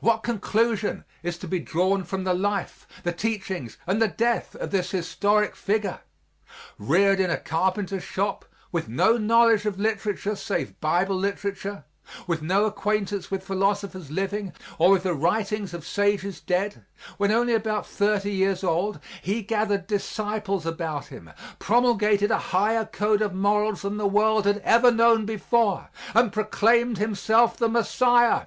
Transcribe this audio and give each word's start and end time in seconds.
What 0.00 0.24
conclusion 0.24 1.04
is 1.22 1.38
to 1.38 1.46
be 1.46 1.60
drawn 1.60 2.02
from 2.02 2.24
the 2.24 2.34
life, 2.34 2.84
the 3.04 3.12
teachings 3.12 3.78
and 3.86 4.02
the 4.02 4.08
death 4.08 4.56
of 4.56 4.72
this 4.72 4.90
historic 4.90 5.54
figure? 5.54 6.00
Reared 6.78 7.20
in 7.20 7.30
a 7.30 7.36
carpenter 7.36 8.00
shop; 8.00 8.44
with 8.72 8.88
no 8.88 9.16
knowledge 9.18 9.66
of 9.66 9.78
literature, 9.78 10.34
save 10.34 10.80
Bible 10.80 11.14
literature; 11.14 11.84
with 12.26 12.42
no 12.42 12.64
acquaintance 12.64 13.30
with 13.30 13.44
philosophers 13.46 14.10
living 14.10 14.52
or 14.78 14.90
with 14.90 15.04
the 15.04 15.14
writings 15.14 15.72
of 15.74 15.86
sages 15.86 16.40
dead, 16.40 16.84
when 17.16 17.30
only 17.30 17.54
about 17.54 17.86
thirty 17.86 18.32
years 18.32 18.64
old 18.64 18.98
He 19.22 19.42
gathered 19.42 19.86
disciples 19.86 20.66
about 20.66 21.06
Him, 21.06 21.30
promulgated 21.60 22.32
a 22.32 22.38
higher 22.50 22.84
code 22.84 23.22
of 23.22 23.32
morals 23.32 23.82
than 23.82 23.96
the 23.96 24.08
world 24.08 24.44
had 24.44 24.58
ever 24.64 24.90
known 24.90 25.24
before, 25.24 25.88
and 26.16 26.32
proclaimed 26.32 26.98
Himself 26.98 27.56
the 27.56 27.68
Messiah. 27.68 28.46